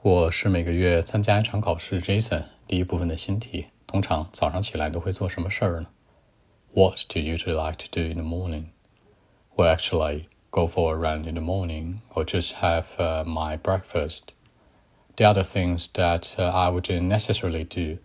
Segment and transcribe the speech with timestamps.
[0.00, 2.43] 我是每个月参加一场考试，Jason。
[2.67, 5.87] 第一部分的新题，通常早上起来都会做什么事儿呢？
[6.73, 8.67] What do you usually like to do in the morning?
[9.55, 14.33] Well, actually, go for a run in the morning or just have uh, my breakfast.
[15.17, 17.99] The other things that uh, I would necessarily do,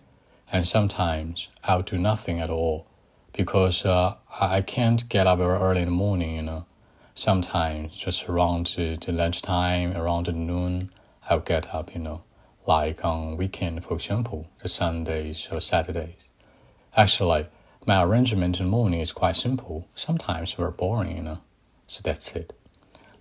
[0.52, 2.86] and sometimes I'll do nothing at all
[3.32, 6.66] because uh, I can't get up very early in the morning, you know.
[7.14, 10.90] Sometimes just around the, the lunchtime, around the noon,
[11.29, 12.21] I'll get up, you know,
[12.65, 16.15] like on weekend, for example, the Sundays or Saturdays.
[16.95, 17.47] Actually,
[17.85, 21.37] my arrangement in the morning is quite simple, sometimes very boring, you know.
[21.87, 22.53] So that's it.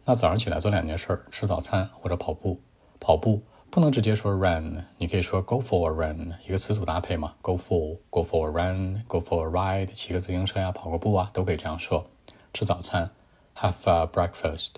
[0.05, 2.61] 那早上起来做两件事：吃早餐或者跑步。
[2.99, 12.05] 跑步不能直接说 run，你可以说 go for a run，一个词组搭配嘛，go for，go for a run，go for a ride，骑个自行车呀，跑个步啊，都可以这样说。
[12.53, 13.11] 吃早餐，
[13.57, 14.73] have a breakfast。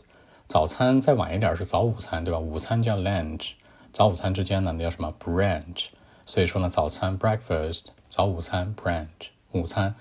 [0.47, 2.39] 早餐再晚一点是早午餐，对吧？
[2.39, 3.51] 午餐叫 lunch，
[3.91, 5.87] 早午餐之间呢那叫什么 brunch？
[6.25, 9.93] 所以说呢，早餐 breakfast，早午餐 brunch，午餐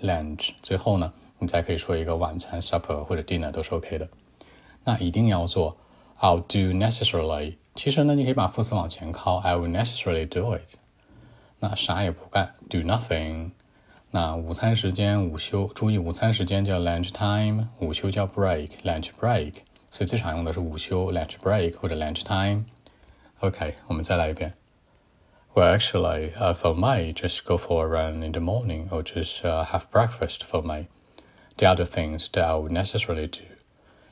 [0.00, 4.08] lunch，最后呢，你再可以说一个晚餐 supper 或者 dinner 都是 OK 的。
[4.84, 5.76] 那一定要做
[6.20, 7.56] ，I'll do necessarily。
[7.74, 10.76] 其实呢，你可以把副词往前靠，I will necessarily do it。
[11.58, 13.50] 那啥也不干，do nothing。
[14.12, 19.54] 那午餐时间午休，注意午餐时间叫 lunch time，午休叫 break，lunch break。
[19.89, 24.53] 所以最常用的是午休 lunch break 或者 lunch time。OK，我们再来一遍。
[25.53, 29.63] Well, actually, uh, for me, just go for a run in the morning or just uh,
[29.65, 30.87] have breakfast for me.
[31.57, 33.43] The other things that I would necessarily do.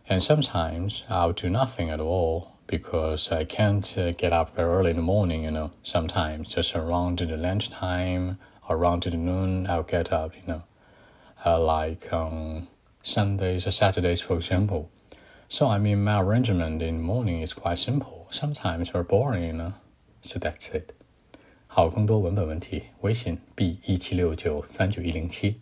[0.08, 4.92] And sometimes I'll do nothing at all because I can't uh, get up very early
[4.92, 5.72] in the morning, you know.
[5.84, 8.38] Sometimes just around the lunchtime,
[8.70, 10.64] around the noon, I'll get up, you know.
[11.46, 12.68] Uh, like on
[13.02, 14.90] Sundays or Saturdays, for example.
[15.50, 18.28] So, I mean, my arrangement in the morning is quite simple.
[18.32, 19.74] Sometimes very boring, you know.
[20.22, 20.94] So that's it.
[21.68, 25.60] 好，更多文本问题，微信 b 一七六九三九一零七。